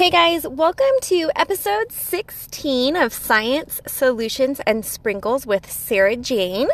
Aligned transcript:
Hey 0.00 0.08
guys, 0.08 0.48
welcome 0.48 0.86
to 1.02 1.30
episode 1.36 1.92
16 1.92 2.96
of 2.96 3.12
Science 3.12 3.82
Solutions 3.86 4.58
and 4.66 4.82
Sprinkles 4.82 5.46
with 5.46 5.70
Sarah 5.70 6.16
Jane. 6.16 6.68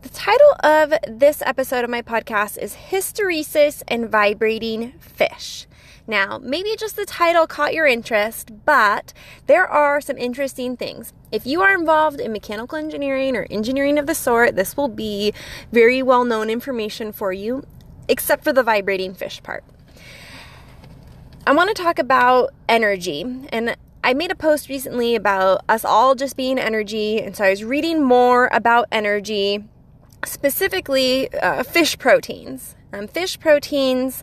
The 0.00 0.08
title 0.08 0.54
of 0.64 0.94
this 1.06 1.42
episode 1.42 1.84
of 1.84 1.90
my 1.90 2.00
podcast 2.00 2.56
is 2.56 2.74
Hysteresis 2.88 3.82
and 3.86 4.08
Vibrating 4.08 4.92
Fish. 4.92 5.66
Now, 6.06 6.38
maybe 6.38 6.74
just 6.74 6.96
the 6.96 7.04
title 7.04 7.46
caught 7.46 7.74
your 7.74 7.86
interest, 7.86 8.50
but 8.64 9.12
there 9.46 9.68
are 9.68 10.00
some 10.00 10.16
interesting 10.16 10.74
things. 10.78 11.12
If 11.30 11.46
you 11.46 11.60
are 11.60 11.74
involved 11.74 12.18
in 12.18 12.32
mechanical 12.32 12.78
engineering 12.78 13.36
or 13.36 13.46
engineering 13.50 13.98
of 13.98 14.06
the 14.06 14.14
sort, 14.14 14.56
this 14.56 14.74
will 14.74 14.88
be 14.88 15.34
very 15.70 16.02
well 16.02 16.24
known 16.24 16.48
information 16.48 17.12
for 17.12 17.30
you, 17.30 17.62
except 18.08 18.42
for 18.42 18.54
the 18.54 18.62
vibrating 18.62 19.12
fish 19.12 19.42
part. 19.42 19.64
I 21.46 21.52
want 21.52 21.74
to 21.74 21.82
talk 21.82 21.98
about 21.98 22.52
energy. 22.68 23.24
And 23.50 23.76
I 24.04 24.14
made 24.14 24.30
a 24.30 24.34
post 24.34 24.68
recently 24.68 25.14
about 25.14 25.62
us 25.68 25.84
all 25.84 26.14
just 26.14 26.36
being 26.36 26.58
energy. 26.58 27.20
And 27.20 27.36
so 27.36 27.44
I 27.44 27.50
was 27.50 27.64
reading 27.64 28.02
more 28.02 28.48
about 28.52 28.86
energy, 28.92 29.64
specifically 30.24 31.32
uh, 31.34 31.62
fish 31.62 31.98
proteins. 31.98 32.76
Um, 32.92 33.08
fish 33.08 33.38
proteins 33.38 34.22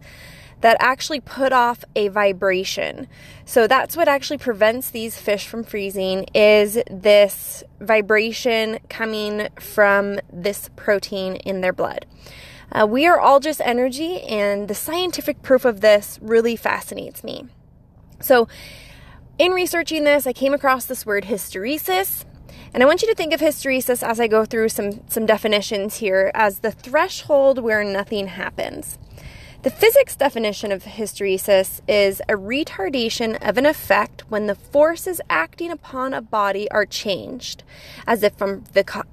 that 0.62 0.78
actually 0.80 1.20
put 1.20 1.54
off 1.54 1.84
a 1.96 2.08
vibration. 2.08 3.08
So 3.46 3.68
that's 3.68 3.96
what 3.96 4.08
actually 4.08 4.40
prevents 4.40 4.90
these 4.90 5.20
fish 5.20 5.48
from 5.48 5.64
freezing 5.64 6.26
is 6.34 6.80
this 6.90 7.64
vibration 7.80 8.80
coming 8.90 9.50
from 9.60 10.20
this 10.34 10.70
protein 10.76 11.36
in 11.38 11.62
their 11.62 11.74
blood. 11.74 12.06
Uh, 12.72 12.86
we 12.86 13.06
are 13.06 13.20
all 13.20 13.40
just 13.40 13.62
energy, 13.62 14.22
and 14.24 14.68
the 14.68 14.76
scientific 14.76 15.42
proof 15.42 15.66
of 15.66 15.82
this 15.82 16.20
really 16.22 16.56
fascinates 16.56 17.24
me. 17.24 17.48
So, 18.20 18.48
in 19.38 19.52
researching 19.52 20.04
this, 20.04 20.26
I 20.26 20.34
came 20.34 20.54
across 20.54 20.86
this 20.86 21.06
word 21.06 21.26
hysteresis. 21.26 22.26
And 22.74 22.84
I 22.84 22.86
want 22.86 23.02
you 23.02 23.08
to 23.08 23.16
think 23.16 23.34
of 23.34 23.40
hysteresis 23.40 24.06
as 24.06 24.20
I 24.20 24.28
go 24.28 24.46
through 24.46 24.70
some, 24.70 25.08
some 25.08 25.26
definitions 25.26 25.98
here 25.98 26.32
as 26.34 26.60
the 26.60 26.72
threshold 26.72 27.60
where 27.60 27.84
nothing 27.84 28.28
happens. 28.28 28.98
The 29.64 29.72
physics 29.72 30.16
definition 30.16 30.72
of 30.72 30.84
hysteresis 30.84 31.82
is 31.88 32.22
a 32.30 32.34
retardation 32.34 33.38
of 33.42 33.58
an 33.58 33.66
effect 33.66 34.24
when 34.30 34.46
the 34.46 34.56
forces 34.56 35.20
acting 35.30 35.72
upon 35.72 36.14
a 36.14 36.22
body 36.22 36.70
are 36.70 36.86
changed, 36.86 37.64
as 38.06 38.22
if 38.22 38.34
from 38.36 38.64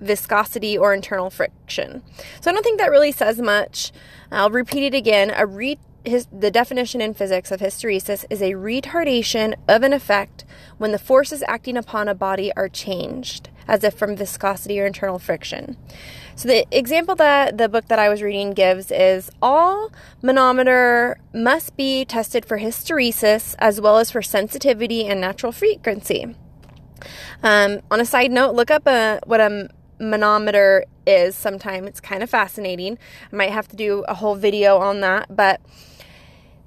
viscosity 0.00 0.76
or 0.76 0.92
internal 0.92 1.30
friction. 1.30 2.02
So 2.42 2.50
I 2.50 2.54
don't 2.54 2.62
think 2.62 2.78
that 2.78 2.90
really 2.90 3.10
says 3.10 3.40
much. 3.40 3.90
I'll 4.30 4.50
repeat 4.50 4.84
it 4.84 4.94
again. 4.94 5.32
A 5.34 5.46
re- 5.46 5.78
his, 6.04 6.26
the 6.30 6.50
definition 6.50 7.00
in 7.00 7.14
physics 7.14 7.50
of 7.50 7.60
hysteresis 7.60 8.26
is 8.28 8.42
a 8.42 8.52
retardation 8.52 9.54
of 9.66 9.82
an 9.82 9.94
effect 9.94 10.44
when 10.76 10.92
the 10.92 10.98
forces 10.98 11.42
acting 11.48 11.78
upon 11.78 12.06
a 12.06 12.14
body 12.14 12.52
are 12.52 12.68
changed, 12.68 13.48
as 13.68 13.84
if 13.84 13.94
from 13.94 14.16
viscosity 14.16 14.80
or 14.80 14.86
internal 14.86 15.18
friction. 15.18 15.76
So 16.36 16.48
the 16.48 16.66
example 16.76 17.14
that 17.16 17.58
the 17.58 17.68
book 17.68 17.86
that 17.88 17.98
I 17.98 18.08
was 18.08 18.20
reading 18.22 18.52
gives 18.52 18.90
is 18.90 19.30
all 19.40 19.92
manometer 20.20 21.18
must 21.32 21.76
be 21.76 22.04
tested 22.04 22.44
for 22.44 22.58
hysteresis 22.58 23.54
as 23.58 23.80
well 23.80 23.98
as 23.98 24.10
for 24.10 24.22
sensitivity 24.22 25.06
and 25.06 25.20
natural 25.20 25.52
frequency. 25.52 26.34
Um, 27.42 27.80
on 27.90 28.00
a 28.00 28.04
side 28.04 28.32
note, 28.32 28.54
look 28.54 28.70
up 28.70 28.86
a, 28.86 29.20
what 29.26 29.40
a 29.40 29.68
manometer 30.00 30.84
is 31.06 31.36
sometime. 31.36 31.86
It's 31.86 32.00
kind 32.00 32.22
of 32.22 32.30
fascinating. 32.30 32.98
I 33.32 33.36
might 33.36 33.50
have 33.50 33.68
to 33.68 33.76
do 33.76 34.04
a 34.08 34.14
whole 34.14 34.34
video 34.34 34.78
on 34.78 35.00
that, 35.00 35.34
but 35.34 35.60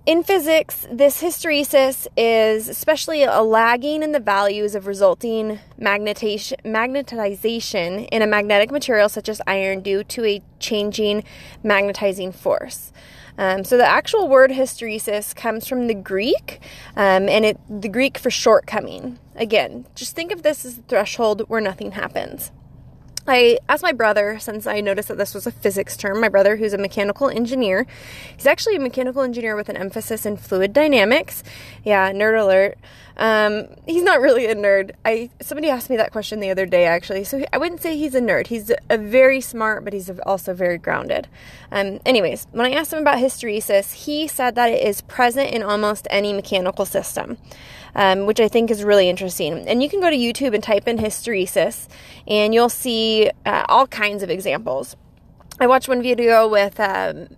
in 0.07 0.23
physics, 0.23 0.87
this 0.89 1.21
hysteresis 1.21 2.07
is 2.15 2.69
especially 2.69 3.23
a 3.23 3.41
lagging 3.41 4.01
in 4.01 4.13
the 4.13 4.21
values 4.21 4.73
of 4.73 4.87
resulting 4.87 5.59
magnetization 5.77 8.07
in 8.09 8.21
a 8.21 8.27
magnetic 8.27 8.71
material 8.71 9.09
such 9.09 9.27
as 9.27 9.41
iron 9.45 9.81
due 9.81 10.05
to 10.05 10.23
a 10.23 10.41
changing 10.59 11.25
magnetizing 11.61 12.31
force. 12.31 12.93
Um, 13.37 13.65
so 13.65 13.75
the 13.75 13.85
actual 13.85 14.29
word 14.29 14.51
hysteresis 14.51 15.35
comes 15.35 15.67
from 15.67 15.87
the 15.87 15.93
Greek, 15.93 16.61
um, 16.95 17.27
and 17.27 17.43
it 17.43 17.59
the 17.69 17.89
Greek 17.89 18.17
for 18.17 18.31
shortcoming. 18.31 19.19
Again, 19.35 19.87
just 19.93 20.15
think 20.15 20.31
of 20.31 20.41
this 20.41 20.63
as 20.63 20.77
the 20.77 20.83
threshold 20.83 21.41
where 21.49 21.59
nothing 21.59 21.91
happens. 21.91 22.53
I 23.27 23.59
asked 23.67 23.83
my 23.83 23.91
brother, 23.91 24.39
since 24.39 24.65
I 24.67 24.81
noticed 24.81 25.07
that 25.09 25.17
this 25.17 25.33
was 25.33 25.45
a 25.45 25.51
physics 25.51 25.97
term, 25.97 26.21
my 26.21 26.29
brother, 26.29 26.57
who's 26.57 26.73
a 26.73 26.77
mechanical 26.77 27.29
engineer, 27.29 27.85
he's 28.35 28.47
actually 28.47 28.75
a 28.77 28.79
mechanical 28.79 29.21
engineer 29.21 29.55
with 29.55 29.69
an 29.69 29.77
emphasis 29.77 30.25
in 30.25 30.37
fluid 30.37 30.73
dynamics. 30.73 31.43
Yeah, 31.83 32.11
nerd 32.11 32.41
alert. 32.41 32.77
Um, 33.17 33.67
he's 33.85 34.03
not 34.03 34.21
really 34.21 34.45
a 34.45 34.55
nerd. 34.55 34.91
I 35.03 35.29
somebody 35.41 35.69
asked 35.69 35.89
me 35.89 35.97
that 35.97 36.11
question 36.11 36.39
the 36.39 36.49
other 36.49 36.65
day, 36.65 36.85
actually. 36.85 37.23
So 37.23 37.43
I 37.51 37.57
wouldn't 37.57 37.81
say 37.81 37.97
he's 37.97 38.15
a 38.15 38.21
nerd. 38.21 38.47
He's 38.47 38.71
a 38.89 38.97
very 38.97 39.41
smart, 39.41 39.83
but 39.83 39.93
he's 39.93 40.09
also 40.25 40.53
very 40.53 40.77
grounded. 40.77 41.27
Um, 41.71 41.99
anyways, 42.05 42.47
when 42.51 42.65
I 42.65 42.71
asked 42.71 42.93
him 42.93 42.99
about 42.99 43.17
hysteresis, 43.17 43.93
he 43.93 44.27
said 44.27 44.55
that 44.55 44.69
it 44.69 44.85
is 44.85 45.01
present 45.01 45.51
in 45.51 45.63
almost 45.63 46.07
any 46.11 46.31
mechanical 46.31 46.85
system 46.85 47.37
um, 47.97 48.27
which 48.27 48.39
I 48.39 48.47
think 48.47 48.71
is 48.71 48.83
really 48.83 49.09
interesting. 49.09 49.67
And 49.67 49.81
you 49.81 49.89
can 49.89 49.99
go 49.99 50.09
to 50.09 50.15
YouTube 50.15 50.53
and 50.53 50.63
type 50.63 50.87
in 50.87 50.99
hysteresis, 50.99 51.87
and 52.27 52.53
you'll 52.53 52.69
see 52.69 53.29
uh, 53.45 53.65
all 53.67 53.87
kinds 53.87 54.23
of 54.23 54.29
examples. 54.29 54.95
I 55.59 55.67
watched 55.67 55.89
one 55.89 56.03
video 56.03 56.47
with 56.47 56.79
um, 56.79 57.29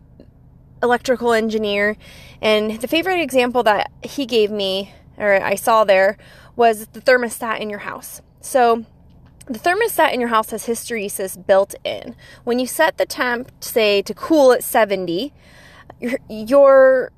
electrical 0.84 1.32
engineer, 1.32 1.96
and 2.42 2.80
the 2.82 2.88
favorite 2.88 3.22
example 3.22 3.64
that 3.64 3.90
he 4.04 4.26
gave 4.26 4.52
me, 4.52 4.94
or 5.20 5.42
I 5.44 5.56
saw 5.56 5.84
there, 5.84 6.18
was 6.56 6.88
the 6.88 7.02
thermostat 7.02 7.60
in 7.60 7.70
your 7.70 7.80
house. 7.80 8.22
So 8.42 8.86
the 9.46 9.60
thermostat 9.60 10.14
in 10.14 10.20
your 10.20 10.30
house 10.30 10.52
has 10.52 10.68
hysteresis 10.68 11.46
built 11.46 11.76
in. 11.84 12.16
When 12.44 12.60
you 12.60 12.68
set 12.68 12.98
the 12.98 13.06
temp, 13.06 13.52
say 13.60 14.02
to 14.04 14.14
cool 14.14 14.52
at 14.52 14.64
70, 14.64 15.34
your, 16.00 16.20
your 16.30 17.12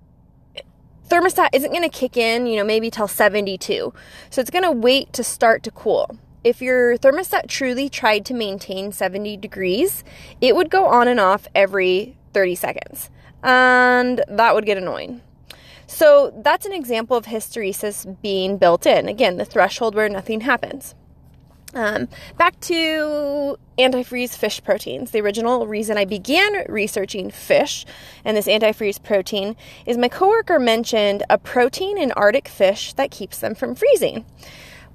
thermostat 1.09 1.49
isn't 1.53 1.71
going 1.71 1.83
to 1.83 1.89
kick 1.89 2.15
in, 2.15 2.47
you 2.47 2.55
know, 2.55 2.63
maybe 2.63 2.89
till 2.89 3.07
72. 3.07 3.93
So 4.29 4.41
it's 4.41 4.49
going 4.49 4.63
to 4.63 4.71
wait 4.71 5.11
to 5.13 5.23
start 5.23 5.61
to 5.63 5.71
cool. 5.71 6.17
If 6.43 6.61
your 6.61 6.97
thermostat 6.97 7.47
truly 7.47 7.89
tried 7.89 8.25
to 8.25 8.33
maintain 8.33 8.91
70 8.91 9.37
degrees, 9.37 10.03
it 10.39 10.55
would 10.55 10.69
go 10.71 10.85
on 10.85 11.07
and 11.07 11.19
off 11.19 11.47
every 11.53 12.17
30 12.33 12.55
seconds. 12.55 13.09
And 13.43 14.23
that 14.27 14.55
would 14.55 14.65
get 14.65 14.77
annoying. 14.77 15.21
So 15.91 16.31
that's 16.37 16.65
an 16.65 16.71
example 16.71 17.17
of 17.17 17.25
hysteresis 17.25 18.15
being 18.21 18.57
built 18.57 18.85
in. 18.85 19.09
Again, 19.09 19.35
the 19.35 19.43
threshold 19.43 19.93
where 19.93 20.07
nothing 20.07 20.39
happens. 20.41 20.95
Um, 21.73 22.07
back 22.37 22.57
to 22.61 23.57
antifreeze 23.77 24.37
fish 24.37 24.63
proteins. 24.63 25.11
The 25.11 25.19
original 25.19 25.67
reason 25.67 25.97
I 25.97 26.05
began 26.05 26.63
researching 26.69 27.29
fish 27.29 27.85
and 28.23 28.37
this 28.37 28.47
antifreeze 28.47 29.03
protein 29.03 29.57
is 29.85 29.97
my 29.97 30.07
coworker 30.07 30.59
mentioned 30.59 31.23
a 31.29 31.37
protein 31.37 31.97
in 31.97 32.13
Arctic 32.13 32.47
fish 32.47 32.93
that 32.93 33.11
keeps 33.11 33.39
them 33.39 33.53
from 33.53 33.75
freezing. 33.75 34.25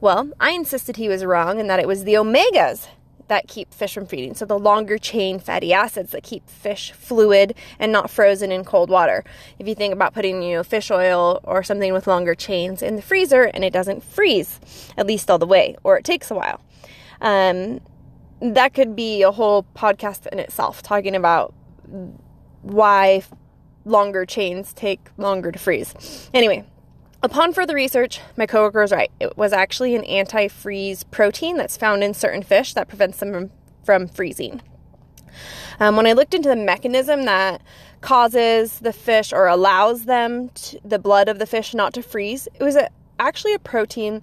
Well, 0.01 0.31
I 0.41 0.53
insisted 0.53 0.97
he 0.97 1.11
was 1.11 1.27
wrong 1.27 1.61
and 1.61 1.69
that 1.69 1.79
it 1.79 1.87
was 1.87 2.05
the 2.05 2.15
omegas 2.15 2.89
that 3.29 3.49
keep 3.49 3.73
fish 3.73 3.95
from 3.95 4.07
feeding. 4.07 4.35
So 4.35 4.45
the 4.45 4.59
longer 4.59 4.99
chain 4.99 5.39
fatty 5.39 5.73
acids 5.73 6.13
that 6.13 6.23
keep 6.23 6.49
fish 6.49 6.93
fluid 6.93 7.55
and 7.79 7.93
not 7.93 8.11
frozen 8.11 8.53
in 8.53 8.65
cold 8.65 8.91
water. 8.91 9.25
If 9.59 9.67
you 9.69 9.75
think 9.75 9.93
about 9.93 10.15
putting, 10.15 10.43
you 10.43 10.57
know, 10.57 10.63
fish 10.63 10.91
oil 10.91 11.41
or 11.45 11.63
something 11.63 11.93
with 11.93 12.07
longer 12.07 12.35
chains 12.35 12.83
in 12.83 12.97
the 12.97 13.03
freezer 13.03 13.45
and 13.45 13.65
it 13.65 13.73
doesn't 13.73 14.03
freeze, 14.03 14.61
at 14.97 15.07
least 15.07 15.31
all 15.31 15.39
the 15.39 15.47
way, 15.47 15.77
or 15.85 15.99
it 15.99 16.05
takes 16.05 16.31
a 16.31 16.35
while. 16.35 16.61
Um, 17.21 17.81
that 18.41 18.75
could 18.75 18.95
be 18.95 19.23
a 19.23 19.33
whole 19.33 19.65
podcast 19.75 20.27
in 20.27 20.39
itself 20.39 20.83
talking 20.83 21.15
about 21.15 21.55
why 22.63 23.23
longer 23.85 24.27
chains 24.27 24.73
take 24.73 25.01
longer 25.17 25.51
to 25.53 25.59
freeze. 25.59 26.29
Anyway, 26.35 26.65
Upon 27.23 27.53
further 27.53 27.75
research, 27.75 28.21
my 28.37 28.47
coworker 28.47 28.81
was 28.81 28.93
right. 28.93 29.11
It 29.19 29.37
was 29.37 29.53
actually 29.53 29.95
an 29.95 30.03
antifreeze 30.03 31.05
protein 31.11 31.57
that's 31.57 31.77
found 31.77 32.05
in 32.05 32.15
certain 32.15 32.43
fish 32.43 32.75
that 32.75 32.89
prevents 32.89 33.19
them 33.19 33.33
from, 33.33 33.51
from 33.85 34.09
freezing. 34.09 34.63
Um, 35.81 35.97
when 35.97 36.07
I 36.07 36.13
looked 36.13 36.35
into 36.35 36.49
the 36.49 36.57
mechanism 36.57 37.25
that 37.25 37.63
causes 38.01 38.79
the 38.81 38.93
fish 38.93 39.33
or 39.33 39.47
allows 39.47 40.05
them, 40.05 40.51
to, 40.51 40.81
the 40.85 40.99
blood 40.99 41.29
of 41.29 41.39
the 41.39 41.47
fish 41.47 41.75
not 41.75 41.93
to 41.95 42.03
freeze, 42.03 42.49
it 42.55 42.63
was 42.63 42.77
a, 42.77 42.89
actually 43.19 43.55
a 43.55 43.59
protein 43.59 44.23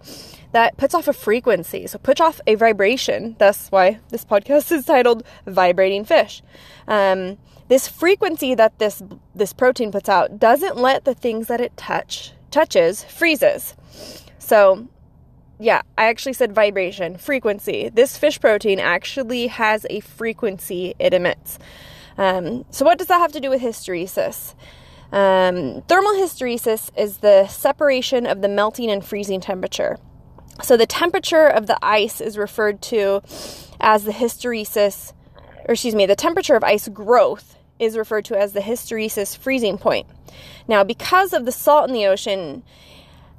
that 0.52 0.78
puts 0.78 0.94
off 0.94 1.08
a 1.08 1.14
frequency, 1.14 1.88
so 1.88 1.98
puts 1.98 2.22
off 2.22 2.40
a 2.48 2.56
vibration. 2.56 3.36
That's 3.40 3.70
why 3.70 4.00
this 4.10 4.24
podcast 4.24 4.72
is 4.72 4.86
titled 4.86 5.24
"Vibrating 5.46 6.06
Fish." 6.06 6.42
Um, 6.88 7.38
this 7.68 7.88
frequency 7.88 8.54
that 8.56 8.78
this 8.80 9.02
this 9.34 9.54
protein 9.54 9.92
puts 9.92 10.10
out 10.10 10.40
doesn't 10.40 10.78
let 10.78 11.06
the 11.06 11.16
things 11.16 11.48
that 11.48 11.62
it 11.62 11.76
touch 11.76 12.34
touches 12.54 13.04
freezes. 13.04 13.76
So, 14.40 14.88
yeah, 15.60 15.82
I 15.98 16.06
actually 16.06 16.34
said 16.34 16.54
vibration, 16.54 17.18
frequency. 17.18 17.90
This 17.90 18.18
fish 18.18 18.40
protein 18.40 18.80
actually 18.80 19.48
has 19.48 19.86
a 19.90 20.00
frequency 20.00 20.94
it 21.00 21.14
emits. 21.14 21.60
Um, 22.18 22.66
so, 22.70 22.86
what 22.86 22.98
does 22.98 23.08
that 23.08 23.20
have 23.20 23.32
to 23.34 23.40
do 23.40 23.50
with 23.50 23.62
hysteresis? 23.62 24.54
Um, 25.12 25.84
thermal 25.88 26.14
hysteresis 26.14 26.90
is 26.98 27.18
the 27.18 27.48
separation 27.48 28.26
of 28.26 28.42
the 28.42 28.48
melting 28.48 28.90
and 28.90 29.06
freezing 29.06 29.42
temperature. 29.42 29.98
So 30.62 30.78
the 30.78 30.86
temperature 30.86 31.48
of 31.48 31.68
the 31.68 31.78
ice 31.84 32.22
is 32.22 32.38
referred 32.38 32.82
to 32.84 33.22
as 33.80 34.06
the 34.06 34.12
hysteresis, 34.12 35.14
or 35.68 35.74
excuse 35.74 35.96
me, 35.96 36.06
the 36.06 36.16
temperature 36.16 36.56
of 36.56 36.64
ice 36.64 36.88
growth 36.88 37.58
is 37.84 37.98
referred 37.98 38.26
to 38.26 38.40
as 38.40 38.54
the 38.54 38.62
hysteresis 38.62 39.38
freezing 39.38 39.78
point. 39.78 40.08
Now, 40.68 40.84
because 40.84 41.34
of 41.34 41.46
the 41.46 41.52
salt 41.52 41.90
in 41.90 41.94
the 41.94 42.06
ocean, 42.08 42.64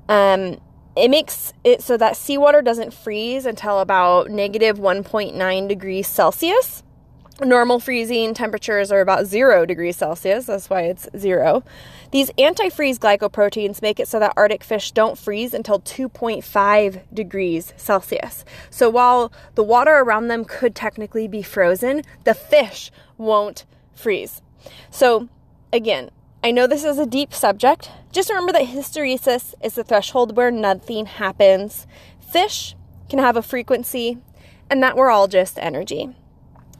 um, 0.09 0.61
it 0.97 1.11
makes 1.11 1.53
it 1.65 1.83
so 1.83 1.97
that 1.97 2.17
seawater 2.17 2.63
doesn't 2.63 2.95
freeze 2.95 3.47
until 3.47 3.81
about 3.81 4.31
negative 4.31 4.79
1.9 4.79 5.69
degrees 5.69 6.07
Celsius. 6.07 6.83
Normal 7.41 7.81
freezing 7.81 8.33
temperatures 8.33 8.93
are 8.93 9.01
about 9.01 9.27
zero 9.27 9.67
degrees 9.67 9.97
Celsius, 9.97 10.47
that's 10.47 10.71
why 10.71 10.83
it's 10.83 11.09
zero. 11.19 11.65
These 12.13 12.31
antifreeze 12.39 12.99
glycoproteins 12.99 13.83
make 13.83 13.99
it 13.99 14.07
so 14.07 14.21
that 14.21 14.35
Arctic 14.37 14.63
fish 14.63 14.93
don't 14.93 15.19
freeze 15.19 15.53
until 15.53 15.81
2.5 15.81 17.03
degrees 17.13 17.73
Celsius. 17.77 18.45
So 18.71 18.89
while 18.89 19.33
the 19.57 19.65
water 19.65 19.97
around 19.97 20.29
them 20.29 20.45
could 20.45 20.77
technically 20.77 21.27
be 21.27 21.43
frozen, 21.43 22.03
the 22.23 22.35
fish 22.35 22.93
won't 23.19 23.65
freeze. 23.95 24.43
So, 24.91 25.29
again, 25.73 26.11
I 26.43 26.51
know 26.51 26.67
this 26.67 26.85
is 26.85 26.99
a 26.99 27.07
deep 27.07 27.33
subject. 27.33 27.91
Just 28.13 28.29
remember 28.29 28.53
that 28.53 28.67
hysteresis 28.67 29.55
is 29.63 29.75
the 29.75 29.85
threshold 29.85 30.37
where 30.37 30.51
nothing 30.51 31.07
happens. 31.07 31.87
Fish 32.21 32.77
can 33.09 33.19
have 33.19 33.37
a 33.37 33.43
frequency, 33.43 34.19
and 34.69 34.83
that 34.83 34.97
we're 34.97 35.11
all 35.11 35.29
just 35.29 35.59
energy. 35.59 36.15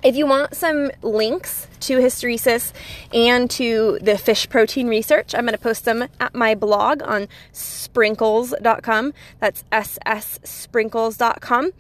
If 0.05 0.15
you 0.17 0.27
want 0.27 0.55
some 0.55 0.91
links 1.01 1.67
to 1.81 1.97
hysteresis 1.97 2.75
and 3.15 3.51
to 3.53 3.99
the 4.03 4.19
fish 4.19 4.47
protein 4.51 4.87
research, 4.87 5.35
I'm 5.35 5.47
going 5.47 5.57
to 5.57 5.59
post 5.59 5.87
them 5.87 6.07
at 6.21 6.35
my 6.35 6.55
blog 6.55 7.03
on 7.03 7.27
sprinkles.com. 7.53 9.15
That's 9.41 9.65
sssprinkles.com. 9.73 11.71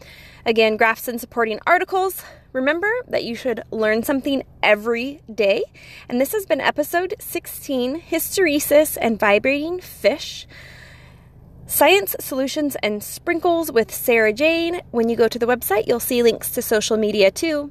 Again, 0.46 0.78
graphs 0.78 1.06
and 1.06 1.20
supporting 1.20 1.60
articles. 1.66 2.22
Remember 2.54 2.90
that 3.08 3.24
you 3.24 3.34
should 3.34 3.62
learn 3.70 4.02
something 4.04 4.42
every 4.62 5.20
day. 5.32 5.64
And 6.08 6.18
this 6.18 6.32
has 6.32 6.46
been 6.46 6.62
episode 6.62 7.16
16 7.18 8.00
Hysteresis 8.00 8.96
and 9.02 9.20
Vibrating 9.20 9.80
Fish. 9.80 10.46
Science 11.66 12.16
Solutions 12.20 12.74
and 12.82 13.04
Sprinkles 13.04 13.70
with 13.70 13.92
Sarah 13.94 14.32
Jane. 14.32 14.80
When 14.92 15.10
you 15.10 15.16
go 15.16 15.28
to 15.28 15.38
the 15.38 15.44
website, 15.44 15.86
you'll 15.86 16.00
see 16.00 16.22
links 16.22 16.50
to 16.52 16.62
social 16.62 16.96
media 16.96 17.30
too. 17.30 17.70